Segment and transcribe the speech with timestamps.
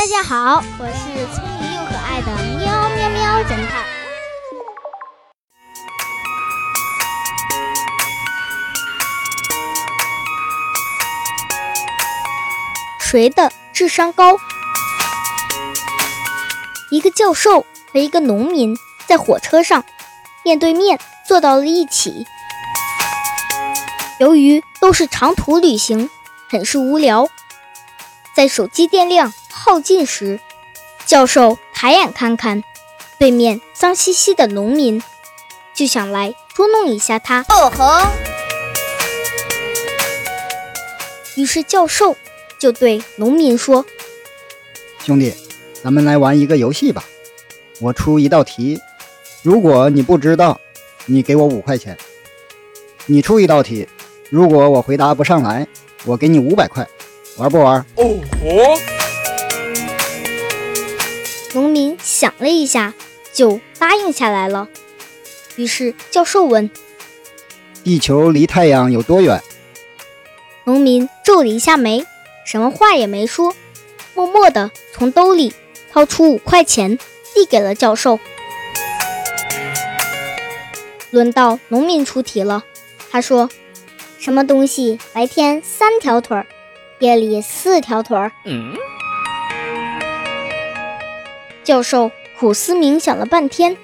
[0.00, 3.84] 大家好，我是聪明又可爱的喵喵喵侦探。
[12.98, 14.38] 谁的智商高？
[16.90, 18.74] 一个教授和一个农民
[19.06, 19.84] 在火车上
[20.42, 20.98] 面对面
[21.28, 22.26] 坐到了一起。
[24.18, 26.08] 由于都是长途旅行，
[26.48, 27.28] 很是无聊。
[28.34, 30.40] 在手机电量耗尽时，
[31.04, 32.62] 教授抬眼看看
[33.18, 35.02] 对面脏兮兮的农民，
[35.74, 37.44] 就想来捉弄一下他。
[37.48, 38.06] 哦吼！
[41.36, 42.16] 于是教授
[42.58, 43.84] 就对农民说
[45.04, 45.34] ：“兄弟，
[45.82, 47.04] 咱们来玩一个游戏吧。
[47.80, 48.78] 我出一道题，
[49.42, 50.60] 如果你不知道，
[51.06, 51.96] 你给我五块钱。
[53.06, 53.88] 你出一道题。”
[54.30, 55.66] 如果我回答不上来，
[56.04, 56.88] 我给你五百块，
[57.40, 57.82] 玩不玩？
[57.96, 58.78] 哦吼！
[61.54, 62.92] 农民想了一下，
[63.32, 64.68] 就答应下来了。
[65.56, 66.70] 于是教授问
[67.82, 69.42] ：“地球离太阳有多远？”
[70.64, 72.04] 农民皱了一下眉，
[72.44, 73.54] 什么话也没说，
[74.14, 75.54] 默默地从兜里
[75.90, 76.98] 掏出五块钱，
[77.34, 78.20] 递给了教授。
[81.10, 82.64] 轮到农民出题了，
[83.10, 83.48] 他说。
[84.18, 86.46] 什么东西白天三条腿儿，
[87.00, 88.30] 夜里四条腿儿？
[88.44, 88.74] 嗯。
[91.64, 93.78] 教授苦思冥想了半天，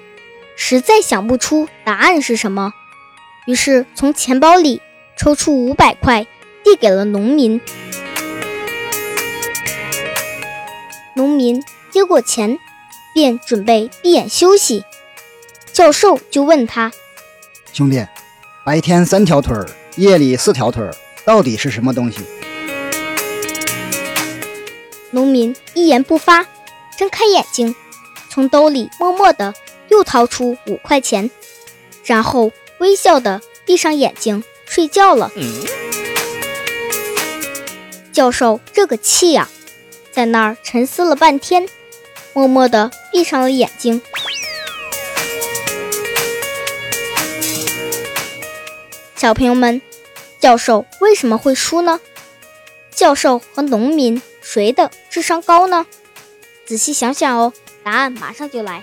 [0.55, 2.73] 实在想不出答案是什么，
[3.47, 4.81] 于是从钱包里
[5.17, 6.27] 抽出五百块，
[6.63, 7.59] 递给了农民。
[11.15, 12.59] 农民接过钱，
[13.15, 14.83] 便准备闭眼休息。
[15.73, 16.91] 教授就问他
[17.73, 18.05] ：“兄弟，
[18.63, 20.93] 白天三条腿儿？”夜里四条腿儿
[21.25, 22.19] 到底是什么东西？
[25.11, 26.45] 农民一言不发，
[26.97, 27.75] 睁开眼睛，
[28.29, 29.53] 从兜里默默的
[29.89, 31.29] 又掏出五块钱，
[32.03, 35.31] 然后微笑的闭上眼睛睡觉了。
[38.11, 39.47] 教授这个气呀，
[40.11, 41.69] 在那儿沉思了半天，
[42.33, 44.01] 默默的闭上了眼睛。
[49.15, 49.81] 小朋友们，
[50.39, 51.99] 教授为什么会输呢？
[52.91, 55.85] 教授和农民谁的智商高呢？
[56.65, 57.51] 仔细想想哦，
[57.83, 58.81] 答案马上就来。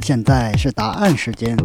[0.00, 1.56] 现在是答案时间。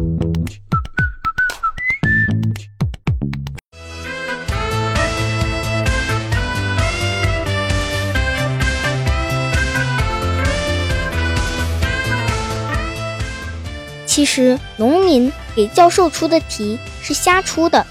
[14.18, 17.86] 其实，农民给教授出的题是瞎出的，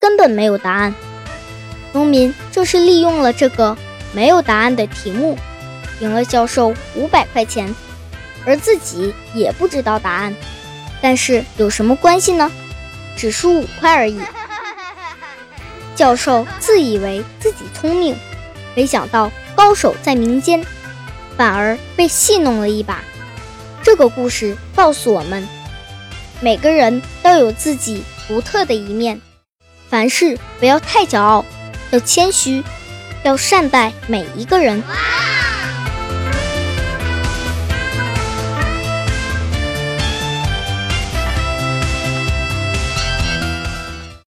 [0.00, 0.92] 根本没有答案。
[1.92, 3.78] 农民正是利用了这个
[4.12, 5.38] 没有答案的题目，
[6.00, 7.72] 赢了教授五百块钱，
[8.44, 10.34] 而自己也不知道答案。
[11.00, 12.50] 但是有什么关系呢？
[13.16, 14.20] 只输五块而已。
[15.94, 18.16] 教授自以为自己聪明，
[18.74, 20.66] 没想到高手在民间，
[21.36, 23.04] 反而被戏弄了一把。
[23.84, 25.46] 这个故事告诉我们。
[26.42, 29.20] 每个人都有自己独特的一面，
[29.90, 31.44] 凡事不要太骄傲，
[31.90, 32.62] 要谦虚，
[33.22, 34.82] 要善待每一个人。